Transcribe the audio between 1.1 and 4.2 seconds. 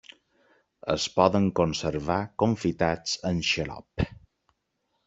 poden conservar confitats en xarop.